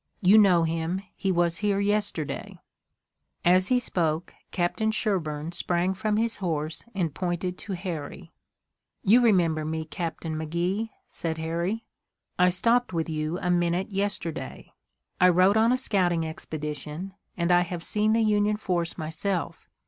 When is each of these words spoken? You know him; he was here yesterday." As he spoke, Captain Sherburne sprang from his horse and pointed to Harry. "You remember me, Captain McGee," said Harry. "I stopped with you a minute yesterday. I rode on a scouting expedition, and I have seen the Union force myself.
You 0.19 0.39
know 0.39 0.63
him; 0.63 1.03
he 1.15 1.31
was 1.31 1.57
here 1.59 1.79
yesterday." 1.79 2.57
As 3.45 3.67
he 3.67 3.77
spoke, 3.77 4.33
Captain 4.49 4.89
Sherburne 4.89 5.51
sprang 5.51 5.93
from 5.93 6.17
his 6.17 6.37
horse 6.37 6.83
and 6.95 7.13
pointed 7.13 7.55
to 7.59 7.73
Harry. 7.73 8.31
"You 9.03 9.21
remember 9.21 9.63
me, 9.63 9.85
Captain 9.85 10.35
McGee," 10.35 10.89
said 11.07 11.37
Harry. 11.37 11.85
"I 12.39 12.49
stopped 12.49 12.93
with 12.93 13.09
you 13.09 13.37
a 13.43 13.51
minute 13.51 13.91
yesterday. 13.91 14.73
I 15.19 15.29
rode 15.29 15.55
on 15.55 15.71
a 15.71 15.77
scouting 15.77 16.25
expedition, 16.25 17.13
and 17.37 17.51
I 17.51 17.61
have 17.61 17.83
seen 17.83 18.13
the 18.13 18.23
Union 18.23 18.57
force 18.57 18.97
myself. 18.97 19.69